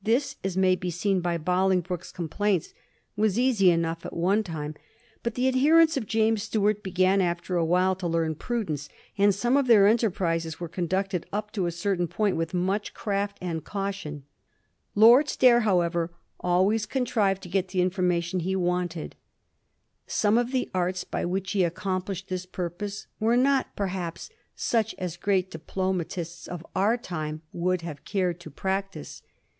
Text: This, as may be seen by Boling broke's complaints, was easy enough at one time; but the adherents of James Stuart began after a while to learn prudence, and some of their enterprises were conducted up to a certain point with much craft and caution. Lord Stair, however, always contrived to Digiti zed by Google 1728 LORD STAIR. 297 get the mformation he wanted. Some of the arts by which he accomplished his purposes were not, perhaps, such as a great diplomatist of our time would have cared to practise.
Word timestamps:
This, 0.00 0.36
as 0.44 0.56
may 0.56 0.76
be 0.76 0.88
seen 0.92 1.20
by 1.20 1.36
Boling 1.36 1.80
broke's 1.80 2.12
complaints, 2.12 2.72
was 3.16 3.36
easy 3.40 3.72
enough 3.72 4.06
at 4.06 4.12
one 4.16 4.44
time; 4.44 4.76
but 5.24 5.34
the 5.34 5.48
adherents 5.48 5.96
of 5.96 6.06
James 6.06 6.44
Stuart 6.44 6.84
began 6.84 7.20
after 7.20 7.56
a 7.56 7.64
while 7.64 7.96
to 7.96 8.06
learn 8.06 8.36
prudence, 8.36 8.88
and 9.18 9.34
some 9.34 9.56
of 9.56 9.66
their 9.66 9.88
enterprises 9.88 10.60
were 10.60 10.68
conducted 10.68 11.26
up 11.32 11.50
to 11.54 11.66
a 11.66 11.72
certain 11.72 12.06
point 12.06 12.36
with 12.36 12.54
much 12.54 12.94
craft 12.94 13.36
and 13.40 13.64
caution. 13.64 14.22
Lord 14.94 15.28
Stair, 15.28 15.62
however, 15.62 16.12
always 16.38 16.86
contrived 16.86 17.42
to 17.42 17.48
Digiti 17.48 17.82
zed 17.82 17.90
by 17.90 17.90
Google 17.90 17.90
1728 17.90 17.90
LORD 17.90 17.90
STAIR. 17.90 17.90
297 17.90 17.90
get 17.90 17.90
the 17.90 18.00
mformation 18.00 18.42
he 18.44 18.70
wanted. 18.70 19.16
Some 20.06 20.38
of 20.38 20.52
the 20.52 20.70
arts 20.72 21.02
by 21.02 21.24
which 21.24 21.50
he 21.50 21.64
accomplished 21.64 22.30
his 22.30 22.46
purposes 22.46 23.06
were 23.18 23.36
not, 23.36 23.74
perhaps, 23.74 24.30
such 24.54 24.94
as 24.98 25.16
a 25.16 25.18
great 25.18 25.50
diplomatist 25.50 26.48
of 26.48 26.64
our 26.76 26.96
time 26.96 27.42
would 27.52 27.82
have 27.82 28.04
cared 28.04 28.38
to 28.38 28.50
practise. 28.52 29.20